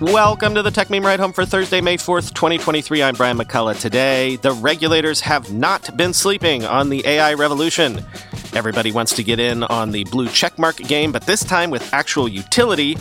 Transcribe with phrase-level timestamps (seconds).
[0.00, 3.02] Welcome to the Techmeme Ride Home for Thursday, May 4th, 2023.
[3.02, 3.80] I'm Brian McCullough.
[3.80, 8.06] Today, the regulators have not been sleeping on the AI revolution.
[8.52, 12.28] Everybody wants to get in on the blue checkmark game, but this time with actual
[12.28, 12.94] utility.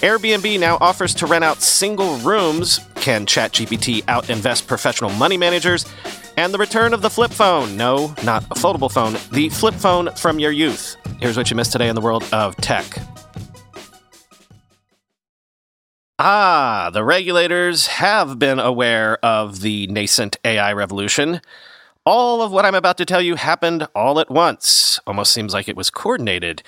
[0.00, 2.78] Airbnb now offers to rent out single rooms.
[2.94, 5.84] Can ChatGPT out-invest professional money managers?
[6.36, 7.76] And the return of the flip phone.
[7.76, 10.96] No, not a foldable phone, the flip phone from your youth.
[11.18, 12.96] Here's what you missed today in the world of tech.
[16.16, 21.40] Ah, the regulators have been aware of the nascent AI revolution.
[22.06, 25.00] All of what I'm about to tell you happened all at once.
[25.08, 26.62] Almost seems like it was coordinated.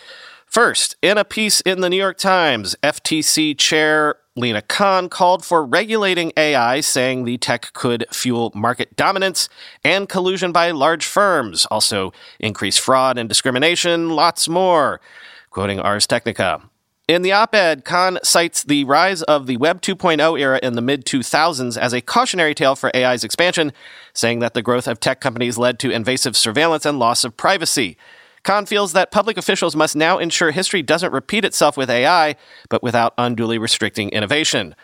[0.46, 5.64] First, in a piece in the New York Times, FTC Chair Lina Khan called for
[5.64, 9.48] regulating AI, saying the tech could fuel market dominance
[9.84, 15.00] and collusion by large firms, also increase fraud and discrimination, lots more.
[15.50, 16.62] Quoting Ars Technica.
[17.09, 20.83] In the op ed, Khan cites the rise of the Web 2.0 era in the
[20.83, 23.72] mid 2000s as a cautionary tale for AI's expansion,
[24.12, 27.97] saying that the growth of tech companies led to invasive surveillance and loss of privacy.
[28.42, 32.34] Khan feels that public officials must now ensure history doesn't repeat itself with AI,
[32.69, 34.75] but without unduly restricting innovation.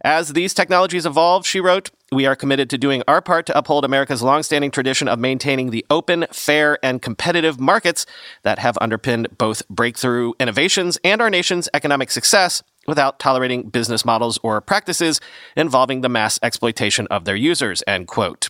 [0.00, 3.84] As these technologies evolve, she wrote, we are committed to doing our part to uphold
[3.84, 8.06] America's longstanding tradition of maintaining the open, fair, and competitive markets
[8.42, 14.38] that have underpinned both breakthrough innovations and our nation's economic success without tolerating business models
[14.42, 15.20] or practices
[15.56, 18.48] involving the mass exploitation of their users, end quote.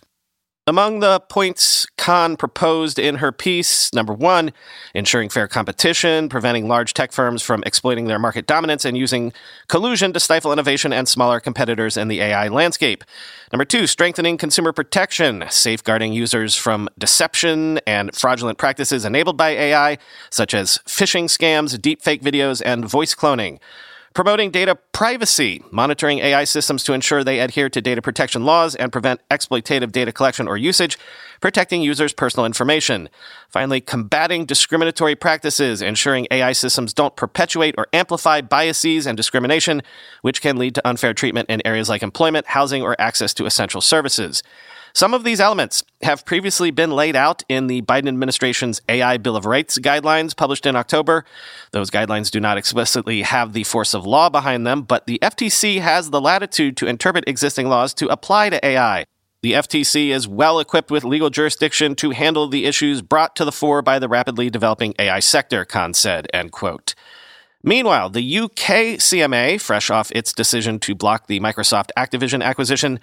[0.69, 4.51] Among the points Khan proposed in her piece, number one,
[4.93, 9.33] ensuring fair competition, preventing large tech firms from exploiting their market dominance and using
[9.67, 13.03] collusion to stifle innovation and smaller competitors in the AI landscape.
[13.51, 19.97] Number two, strengthening consumer protection, safeguarding users from deception and fraudulent practices enabled by AI,
[20.29, 23.57] such as phishing scams, deepfake videos, and voice cloning
[24.13, 28.91] promoting data privacy, monitoring AI systems to ensure they adhere to data protection laws and
[28.91, 30.97] prevent exploitative data collection or usage,
[31.41, 33.09] protecting users' personal information.
[33.49, 39.81] Finally, combating discriminatory practices, ensuring AI systems don't perpetuate or amplify biases and discrimination,
[40.21, 43.81] which can lead to unfair treatment in areas like employment, housing, or access to essential
[43.81, 44.43] services.
[44.93, 49.35] Some of these elements have previously been laid out in the Biden administration's AI Bill
[49.35, 51.25] of Rights guidelines published in October.
[51.71, 55.81] Those guidelines do not explicitly have the force of law behind them, but the FTC
[55.81, 59.05] has the latitude to interpret existing laws to apply to AI.
[59.41, 63.53] The FTC is well equipped with legal jurisdiction to handle the issues brought to the
[63.53, 66.93] fore by the rapidly developing AI sector, Khan said, end quote.
[67.63, 72.99] Meanwhile, the UK CMA, fresh off its decision to block the Microsoft Activision acquisition,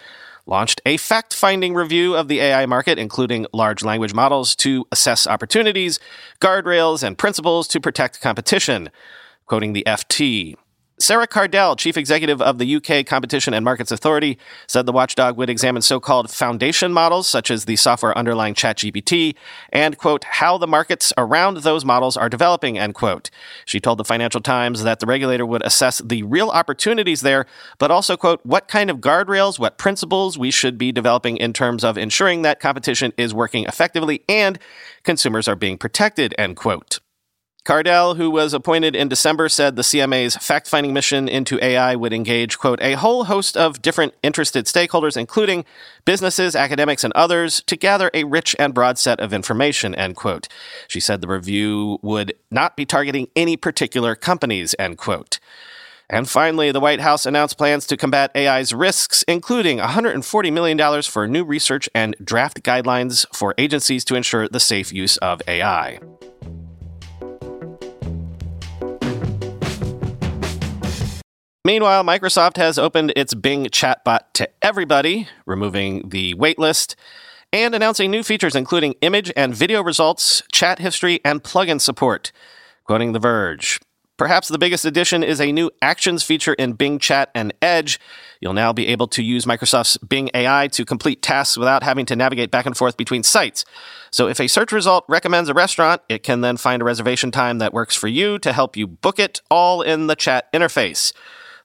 [0.46, 5.26] launched a fact finding review of the AI market, including large language models to assess
[5.26, 5.98] opportunities,
[6.40, 8.90] guardrails, and principles to protect competition.
[9.46, 10.56] Quoting the FT,
[10.98, 15.50] Sarah Cardell, chief executive of the UK Competition and Markets Authority, said the watchdog would
[15.50, 19.34] examine so-called foundation models, such as the software underlying ChatGPT,
[19.70, 23.28] and, quote, how the markets around those models are developing, end quote.
[23.66, 27.44] She told the Financial Times that the regulator would assess the real opportunities there,
[27.78, 31.84] but also, quote, what kind of guardrails, what principles we should be developing in terms
[31.84, 34.58] of ensuring that competition is working effectively and
[35.02, 37.00] consumers are being protected, end quote.
[37.66, 42.12] Cardell, who was appointed in December, said the CMA's fact finding mission into AI would
[42.12, 45.64] engage, quote, a whole host of different interested stakeholders, including
[46.04, 50.46] businesses, academics, and others, to gather a rich and broad set of information, end quote.
[50.86, 55.40] She said the review would not be targeting any particular companies, end quote.
[56.08, 61.26] And finally, the White House announced plans to combat AI's risks, including $140 million for
[61.26, 65.98] new research and draft guidelines for agencies to ensure the safe use of AI.
[71.66, 76.94] Meanwhile, Microsoft has opened its Bing chatbot to everybody, removing the waitlist,
[77.52, 82.30] and announcing new features including image and video results, chat history, and plugin support.
[82.84, 83.80] Quoting The Verge.
[84.16, 87.98] Perhaps the biggest addition is a new actions feature in Bing Chat and Edge.
[88.40, 92.14] You'll now be able to use Microsoft's Bing AI to complete tasks without having to
[92.14, 93.64] navigate back and forth between sites.
[94.12, 97.58] So if a search result recommends a restaurant, it can then find a reservation time
[97.58, 101.12] that works for you to help you book it all in the chat interface.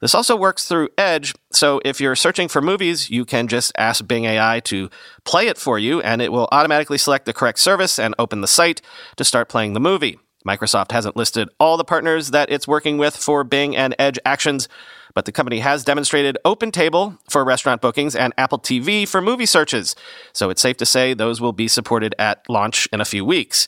[0.01, 4.07] This also works through Edge, so if you're searching for movies, you can just ask
[4.07, 4.89] Bing AI to
[5.25, 8.47] play it for you, and it will automatically select the correct service and open the
[8.47, 8.81] site
[9.17, 10.17] to start playing the movie.
[10.45, 14.67] Microsoft hasn't listed all the partners that it's working with for Bing and Edge actions,
[15.13, 19.95] but the company has demonstrated OpenTable for restaurant bookings and Apple TV for movie searches,
[20.33, 23.67] so it's safe to say those will be supported at launch in a few weeks.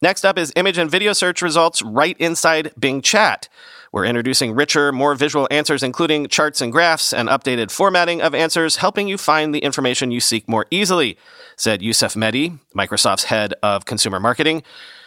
[0.00, 3.48] Next up is image and video search results right inside Bing Chat.
[3.94, 8.78] We're introducing richer, more visual answers, including charts and graphs and updated formatting of answers,
[8.78, 11.16] helping you find the information you seek more easily,
[11.56, 14.64] said Yusuf Mehdi, Microsoft's head of consumer marketing.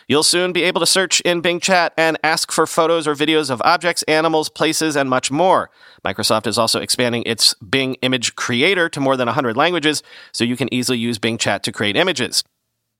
[0.07, 3.49] You'll soon be able to search in Bing Chat and ask for photos or videos
[3.49, 5.69] of objects, animals, places, and much more.
[6.05, 10.01] Microsoft is also expanding its Bing Image Creator to more than 100 languages,
[10.31, 12.41] so you can easily use Bing Chat to create images.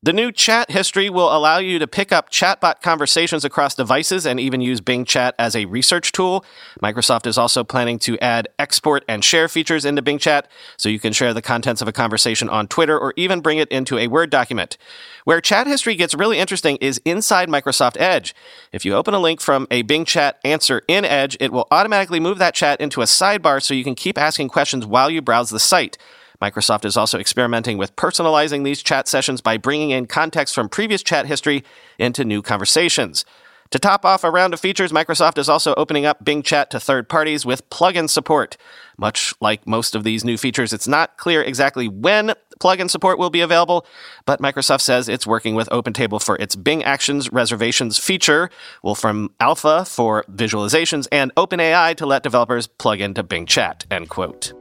[0.04, 4.40] The new chat history will allow you to pick up chatbot conversations across devices and
[4.40, 6.46] even use Bing Chat as a research tool.
[6.84, 10.48] Microsoft is also planning to add export and share features into Bing Chat
[10.78, 13.70] so you can share the contents of a conversation on Twitter or even bring it
[13.70, 14.78] into a Word document.
[15.24, 18.36] Where chat history gets really interesting is inside Microsoft Edge.
[18.72, 22.20] If you open a link from a Bing Chat answer in Edge, it will automatically
[22.20, 25.50] move that chat into a sidebar so you can keep asking questions while you browse
[25.50, 25.98] the site.
[26.42, 31.04] Microsoft is also experimenting with personalizing these chat sessions by bringing in context from previous
[31.04, 31.64] chat history
[31.98, 33.26] into new conversations.
[33.72, 36.80] To top off a round of features, Microsoft is also opening up Bing Chat to
[36.80, 38.56] third parties with plugin support.
[38.98, 43.30] Much like most of these new features, it's not clear exactly when plugin support will
[43.30, 43.86] be available,
[44.26, 48.50] but Microsoft says it's working with OpenTable for its Bing Actions reservations feature,
[48.84, 53.86] Wolfram Alpha for visualizations, and OpenAI to let developers plug into Bing Chat.
[53.92, 54.54] End quote.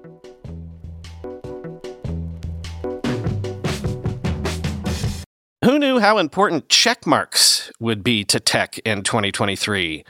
[5.66, 10.04] Who knew how important check marks would be to tech in 2023?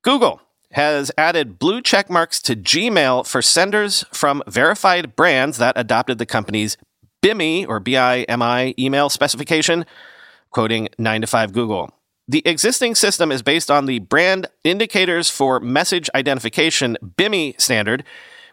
[0.00, 0.40] Google
[0.72, 6.24] has added blue check marks to Gmail for senders from verified brands that adopted the
[6.24, 6.78] company's
[7.20, 9.84] BIMI or BIMI email specification,
[10.48, 11.90] quoting 9 to 5 Google.
[12.26, 18.04] The existing system is based on the Brand Indicators for Message Identification BIMI standard,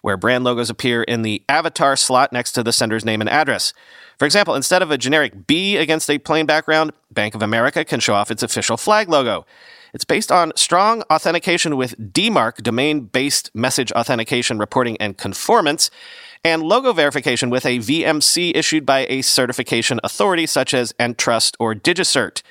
[0.01, 3.73] where brand logos appear in the avatar slot next to the sender's name and address.
[4.17, 7.99] For example, instead of a generic B against a plain background, Bank of America can
[7.99, 9.45] show off its official flag logo.
[9.93, 15.91] It's based on strong authentication with DMARC, domain based message authentication reporting and conformance,
[16.43, 21.75] and logo verification with a VMC issued by a certification authority such as Entrust or
[21.75, 22.41] DigiCert.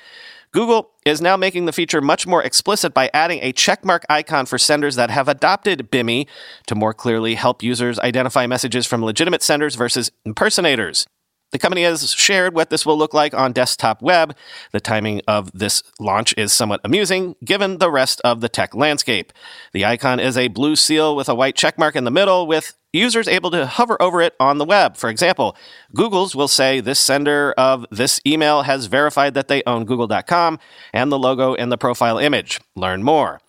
[0.53, 4.57] Google is now making the feature much more explicit by adding a checkmark icon for
[4.57, 6.27] senders that have adopted BIMI
[6.67, 11.07] to more clearly help users identify messages from legitimate senders versus impersonators.
[11.51, 14.35] The company has shared what this will look like on desktop web.
[14.71, 19.33] The timing of this launch is somewhat amusing given the rest of the tech landscape.
[19.73, 23.27] The icon is a blue seal with a white checkmark in the middle with users
[23.27, 24.97] able to hover over it on the web.
[24.97, 25.55] For example,
[25.93, 30.59] Google's will say this sender of this email has verified that they own google.com
[30.93, 32.59] and the logo in the profile image.
[32.75, 33.39] Learn more.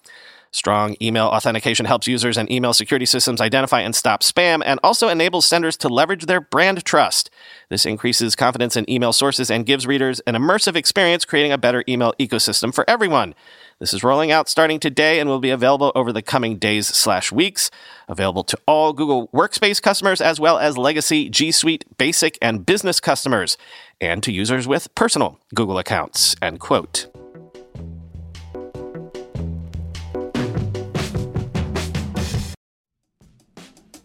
[0.55, 5.09] Strong email authentication helps users and email security systems identify and stop spam and also
[5.09, 7.31] enables senders to leverage their brand trust.
[7.71, 11.83] This increases confidence in email sources and gives readers an immersive experience, creating a better
[11.89, 13.35] email ecosystem for everyone.
[13.79, 17.33] This is rolling out starting today and will be available over the coming days slash
[17.33, 17.71] weeks.
[18.07, 23.01] Available to all Google Workspace customers as well as legacy G Suite basic and business
[23.01, 23.57] customers,
[24.03, 26.37] and to users with personal Google accounts.
[26.43, 27.07] End quote.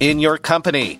[0.00, 0.98] in your company.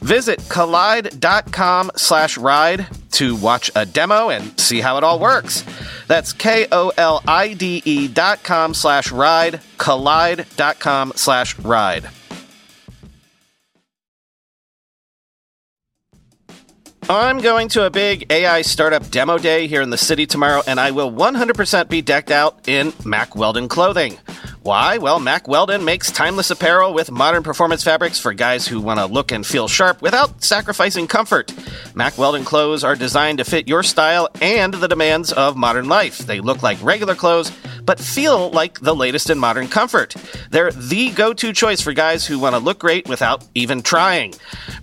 [0.00, 5.64] Visit kolide.com slash ride to watch a demo and see how it all works.
[6.06, 12.08] That's K-O-L-I-D-E dot com slash ride, kolide.com slash ride.
[17.10, 20.78] I'm going to a big AI startup demo day here in the city tomorrow, and
[20.78, 24.18] I will 100% be decked out in Mack Weldon clothing.
[24.62, 24.98] Why?
[24.98, 29.06] Well, Mack Weldon makes timeless apparel with modern performance fabrics for guys who want to
[29.06, 31.52] look and feel sharp without sacrificing comfort.
[31.94, 36.18] Mack Weldon clothes are designed to fit your style and the demands of modern life.
[36.18, 37.50] They look like regular clothes,
[37.84, 40.14] but feel like the latest in modern comfort.
[40.50, 44.34] They're the go to choice for guys who want to look great without even trying.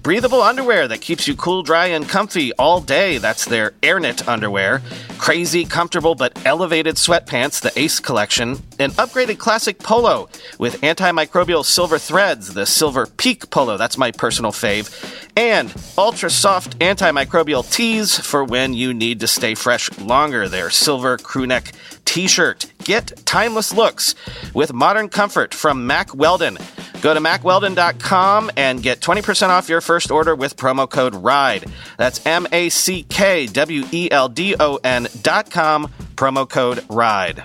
[0.02, 3.18] Breathable underwear that keeps you cool, dry, and comfy all day.
[3.20, 4.82] That's their AirKnit underwear.
[5.18, 8.62] Crazy, comfortable, but elevated sweatpants, the Ace collection.
[8.80, 13.78] An upgraded classic polo with antimicrobial silver threads, the Silver Peak polo.
[13.78, 14.90] That's my personal fave.
[15.38, 20.48] And ultra soft antimicrobial tees for when you need to stay fresh longer.
[20.48, 21.74] Their silver crewneck
[22.06, 22.72] t shirt.
[22.84, 24.16] Get timeless looks
[24.54, 26.58] with modern comfort from Mack Weldon.
[27.02, 31.66] Go to mackweldon.com and get 20% off your first order with promo code RIDE.
[31.98, 37.44] That's M A C K W E L D O N.com, promo code RIDE.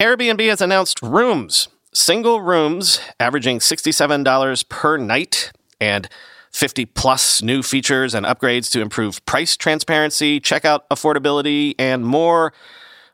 [0.00, 5.50] Airbnb has announced rooms, single rooms averaging $67 per night,
[5.80, 6.08] and
[6.52, 12.52] 50 plus new features and upgrades to improve price transparency, checkout affordability, and more.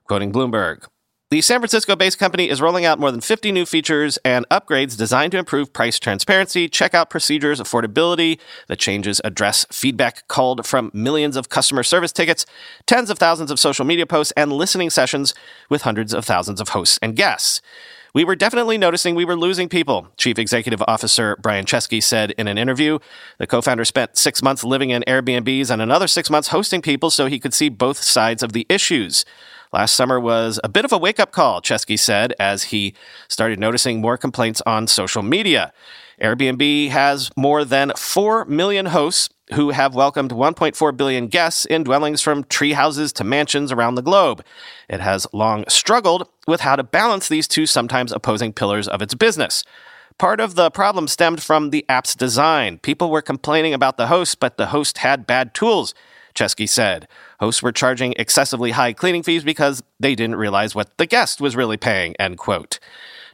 [0.07, 0.87] Quoting Bloomberg.
[1.35, 4.97] The San Francisco based company is rolling out more than 50 new features and upgrades
[4.97, 8.39] designed to improve price transparency, checkout procedures, affordability.
[8.69, 12.47] The changes address feedback called from millions of customer service tickets,
[12.87, 15.35] tens of thousands of social media posts, and listening sessions
[15.69, 17.61] with hundreds of thousands of hosts and guests.
[18.15, 22.47] We were definitely noticing we were losing people, Chief Executive Officer Brian Chesky said in
[22.47, 23.01] an interview.
[23.39, 27.11] The co founder spent six months living in Airbnbs and another six months hosting people
[27.11, 29.25] so he could see both sides of the issues.
[29.75, 32.95] Last summer was a bit of a wake up call, Chesky said, as he
[33.27, 35.73] started noticing more complaints on social media.
[36.23, 42.21] Airbnb has more than 4 million hosts who have welcomed 1.4 billion guests in dwellings
[42.21, 44.45] from tree houses to mansions around the globe.
[44.89, 49.15] It has long struggled with how to balance these two sometimes opposing pillars of its
[49.15, 49.65] business.
[50.19, 52.79] Part of the problem stemmed from the app's design.
[52.79, 55.95] People were complaining about the host, but the host had bad tools.
[56.35, 57.09] Chesky said.
[57.41, 61.57] Hosts were charging excessively high cleaning fees because they didn't realize what the guest was
[61.57, 62.79] really paying, end quote.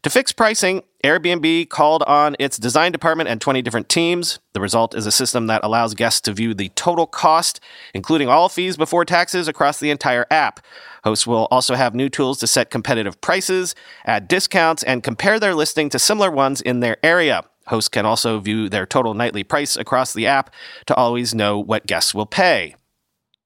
[0.02, 4.38] To fix pricing, Airbnb called on its design department and 20 different teams.
[4.54, 7.60] The result is a system that allows guests to view the total cost,
[7.92, 10.60] including all fees before taxes, across the entire app.
[11.04, 13.74] Hosts will also have new tools to set competitive prices,
[14.06, 17.44] add discounts, and compare their listing to similar ones in their area.
[17.66, 20.50] Hosts can also view their total nightly price across the app
[20.86, 22.74] to always know what guests will pay.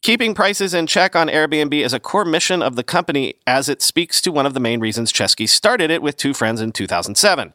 [0.04, 3.80] Keeping prices in check on Airbnb is a core mission of the company as it
[3.80, 7.54] speaks to one of the main reasons Chesky started it with two friends in 2007.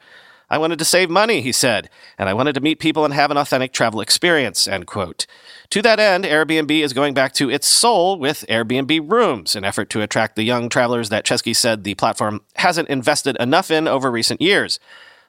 [0.49, 3.29] I wanted to save money, he said, and I wanted to meet people and have
[3.29, 5.27] an authentic travel experience, end quote.
[5.69, 9.91] To that end, Airbnb is going back to its soul with Airbnb Rooms, an effort
[9.91, 14.09] to attract the young travelers that Chesky said the platform hasn't invested enough in over
[14.09, 14.79] recent years.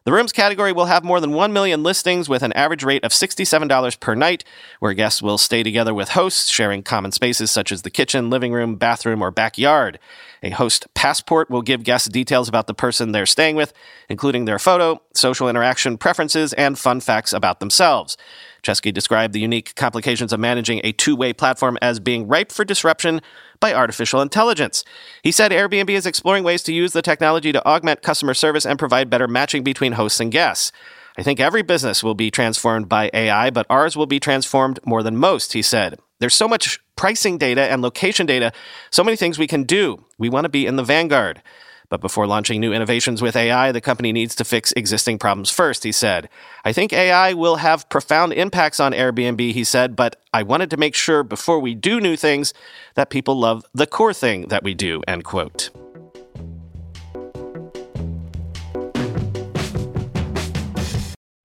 [0.04, 3.12] The rooms category will have more than 1 million listings with an average rate of
[3.12, 4.44] $67 per night,
[4.78, 8.54] where guests will stay together with hosts, sharing common spaces such as the kitchen, living
[8.54, 9.98] room, bathroom, or backyard.
[10.42, 13.74] A host passport will give guests details about the person they're staying with,
[14.08, 18.16] including their photo, social interaction preferences, and fun facts about themselves.
[18.62, 22.64] Chesky described the unique complications of managing a two way platform as being ripe for
[22.64, 23.20] disruption
[23.60, 24.84] by artificial intelligence.
[25.22, 28.78] He said Airbnb is exploring ways to use the technology to augment customer service and
[28.78, 30.72] provide better matching between hosts and guests.
[31.18, 35.02] I think every business will be transformed by AI, but ours will be transformed more
[35.02, 35.98] than most, he said.
[36.18, 38.52] There's so much pricing data and location data,
[38.90, 40.04] so many things we can do.
[40.18, 41.42] We want to be in the vanguard.
[41.90, 45.82] But before launching new innovations with AI, the company needs to fix existing problems first,
[45.82, 46.28] he said.
[46.64, 50.76] I think AI will have profound impacts on Airbnb, he said, but I wanted to
[50.76, 52.54] make sure before we do new things
[52.94, 55.70] that people love the core thing that we do, end quote.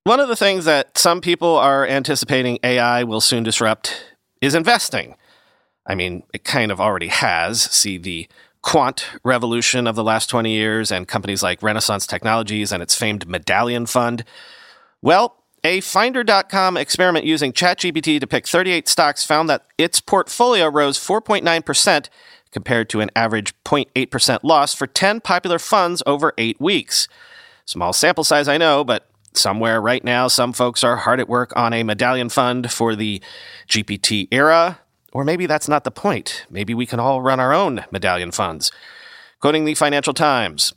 [0.04, 5.16] One of the things that some people are anticipating AI will soon disrupt is investing.
[5.88, 7.64] I mean, it kind of already has.
[7.64, 8.28] See the
[8.65, 13.27] quant revolution of the last 20 years and companies like Renaissance Technologies and its famed
[13.27, 14.25] Medallion Fund?
[15.03, 20.98] Well, a Finder.com experiment using ChatGPT to pick 38 stocks found that its portfolio rose
[20.98, 22.10] 4.9%
[22.51, 27.07] compared to an average 0.8% loss for 10 popular funds over eight weeks.
[27.65, 31.53] Small sample size, I know, but somewhere right now, some folks are hard at work
[31.55, 33.22] on a medallion fund for the
[33.67, 34.79] GPT era.
[35.15, 36.45] Or maybe that's not the point.
[36.50, 38.69] Maybe we can all run our own medallion funds.
[39.39, 40.74] Quoting the Financial Times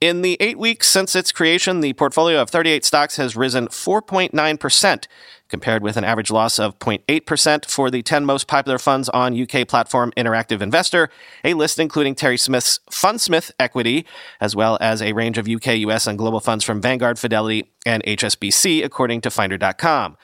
[0.00, 5.06] In the eight weeks since its creation, the portfolio of 38 stocks has risen 4.9%,
[5.48, 9.66] compared with an average loss of 0.8% for the 10 most popular funds on UK
[9.66, 11.08] platform Interactive Investor,
[11.42, 14.06] a list including Terry Smith's Fundsmith Equity,
[14.40, 18.04] as well as a range of UK, US, and global funds from Vanguard, Fidelity, and
[18.04, 20.16] HSBC, according to Finder.com.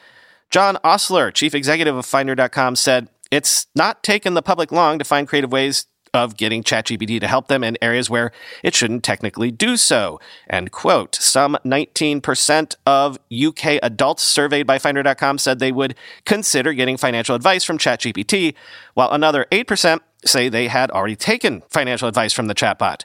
[0.50, 5.26] John Ostler, chief executive of Finder.com, said, It's not taken the public long to find
[5.26, 9.76] creative ways of getting ChatGPT to help them in areas where it shouldn't technically do
[9.76, 10.18] so.
[10.48, 11.14] End quote.
[11.14, 17.64] Some 19% of UK adults surveyed by Finder.com said they would consider getting financial advice
[17.64, 18.54] from ChatGPT,
[18.94, 23.02] while another 8% say they had already taken financial advice from the chatbot.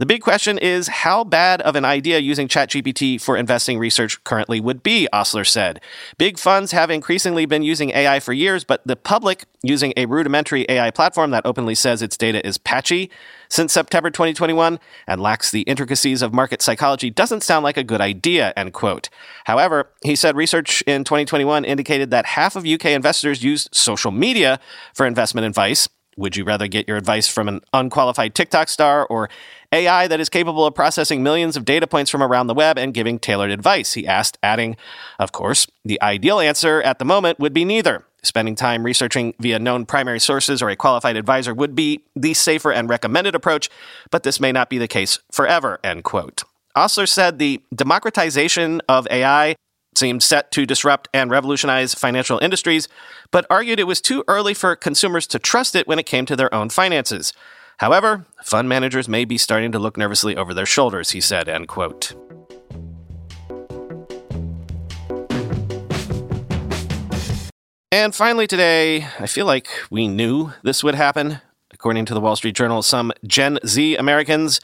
[0.00, 4.58] The big question is how bad of an idea using ChatGPT for investing research currently
[4.58, 5.78] would be, Ostler said.
[6.16, 10.64] Big funds have increasingly been using AI for years, but the public using a rudimentary
[10.70, 13.10] AI platform that openly says its data is patchy
[13.50, 18.00] since September 2021 and lacks the intricacies of market psychology doesn't sound like a good
[18.00, 19.10] idea, end quote.
[19.44, 24.60] However, he said research in 2021 indicated that half of UK investors used social media
[24.94, 25.90] for investment advice.
[26.16, 29.30] Would you rather get your advice from an unqualified TikTok star or
[29.72, 32.92] AI that is capable of processing millions of data points from around the web and
[32.92, 34.76] giving tailored advice, he asked, adding,
[35.18, 38.04] Of course, the ideal answer at the moment would be neither.
[38.22, 42.72] Spending time researching via known primary sources or a qualified advisor would be the safer
[42.72, 43.70] and recommended approach,
[44.10, 46.42] but this may not be the case forever, end quote.
[46.76, 49.56] Ostler said the democratization of AI
[49.94, 52.88] seemed set to disrupt and revolutionize financial industries,
[53.30, 56.36] but argued it was too early for consumers to trust it when it came to
[56.36, 57.32] their own finances.
[57.80, 61.66] However, fund managers may be starting to look nervously over their shoulders, he said, end
[61.66, 62.12] quote.
[67.90, 71.40] And finally, today, I feel like we knew this would happen.
[71.72, 74.60] According to the Wall Street Journal, some Gen Z Americans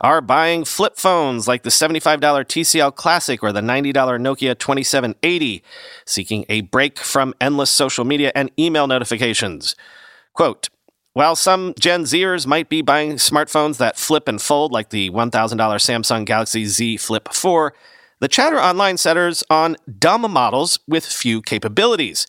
[0.00, 5.64] are buying flip phones like the $75 TCL Classic or the $90 Nokia 2780,
[6.06, 9.74] seeking a break from endless social media and email notifications.
[10.34, 10.68] Quote,
[11.12, 15.30] while some Gen Zers might be buying smartphones that flip and fold, like the $1,000
[15.56, 17.74] Samsung Galaxy Z Flip 4,
[18.20, 22.26] the chatter online centers on dumb models with few capabilities.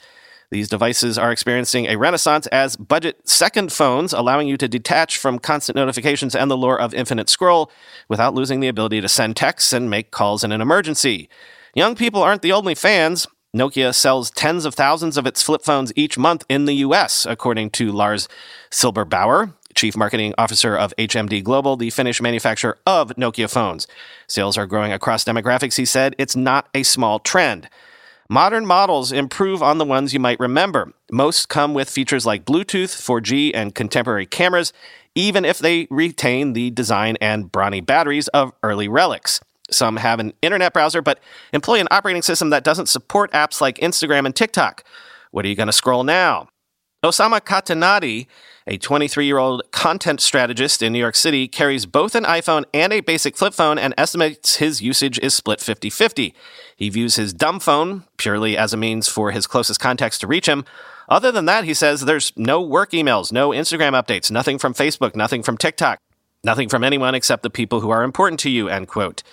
[0.51, 5.39] These devices are experiencing a renaissance as budget second phones, allowing you to detach from
[5.39, 7.71] constant notifications and the lure of infinite scroll
[8.09, 11.29] without losing the ability to send texts and make calls in an emergency.
[11.74, 13.27] Young people aren't the only fans.
[13.55, 17.72] Nokia sells tens of thousands of its flip phones each month in the US, according
[17.72, 18.29] to Lars
[18.70, 23.87] Silberbauer, Chief Marketing Officer of HMD Global, the Finnish manufacturer of Nokia phones.
[24.25, 26.16] Sales are growing across demographics, he said.
[26.18, 27.68] It's not a small trend.
[28.29, 30.94] Modern models improve on the ones you might remember.
[31.11, 34.72] Most come with features like Bluetooth, 4G, and contemporary cameras,
[35.14, 39.42] even if they retain the design and brawny batteries of early relics.
[39.72, 41.20] Some have an internet browser, but
[41.53, 44.84] employ an operating system that doesn't support apps like Instagram and TikTok.
[45.31, 46.50] What are you going to scroll now?
[47.03, 48.27] Osama Katanadi,
[48.68, 52.94] a 23 year old content strategist in New York City, carries both an iPhone and
[52.94, 56.36] a basic flip phone and estimates his usage is split 50 50.
[56.75, 60.48] He views his dumb phone purely as a means for his closest contacts to reach
[60.48, 60.64] him.
[61.10, 65.16] Other than that, he says there's no work emails, no Instagram updates, nothing from Facebook,
[65.16, 65.98] nothing from TikTok,
[66.44, 69.24] nothing from anyone except the people who are important to you, end quote.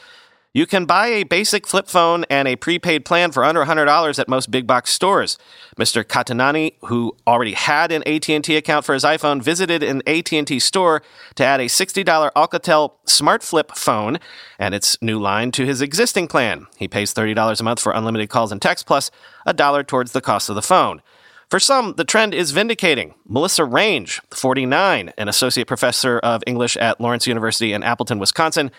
[0.54, 4.28] You can buy a basic flip phone and a prepaid plan for under $100 at
[4.28, 5.36] most big box stores.
[5.78, 6.02] Mr.
[6.02, 11.02] Katanani, who already had an AT&T account for his iPhone, visited an AT&T store
[11.34, 14.18] to add a $60 Alcatel Smart Flip phone
[14.58, 16.66] and its new line to his existing plan.
[16.78, 19.10] He pays $30 a month for unlimited calls and texts plus
[19.44, 21.02] a dollar towards the cost of the phone.
[21.50, 23.14] For some, the trend is vindicating.
[23.26, 28.70] Melissa Range, 49, an associate professor of English at Lawrence University in Appleton, Wisconsin,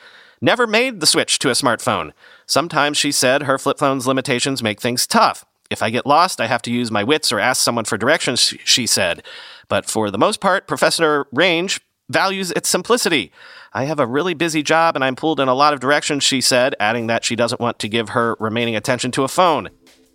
[0.42, 2.12] never made the switch to a smartphone.
[2.46, 5.46] Sometimes she said her flip phone's limitations make things tough.
[5.70, 8.56] If I get lost, I have to use my wits or ask someone for directions,
[8.64, 9.24] she said.
[9.68, 13.32] But for the most part, Professor Range values its simplicity.
[13.72, 16.42] I have a really busy job and I'm pulled in a lot of directions, she
[16.42, 19.70] said, adding that she doesn't want to give her remaining attention to a phone.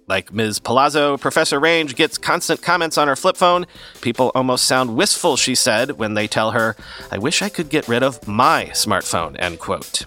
[0.06, 0.58] Like Ms.
[0.58, 3.66] Palazzo, Professor Range gets constant comments on her flip phone.
[4.02, 6.76] People almost sound wistful, she said, when they tell her,
[7.10, 10.04] I wish I could get rid of my smartphone, end quote.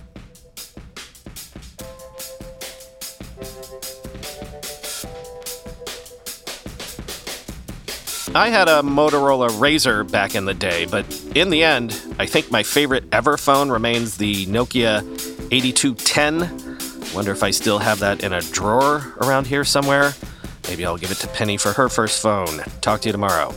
[8.36, 12.52] I had a Motorola Razr back in the day, but in the end, I think
[12.52, 15.00] my favorite ever phone remains the Nokia
[15.52, 17.14] 8210.
[17.16, 20.14] Wonder if I still have that in a drawer around here somewhere.
[20.68, 22.60] Maybe I'll give it to Penny for her first phone.
[22.82, 23.56] Talk to you tomorrow.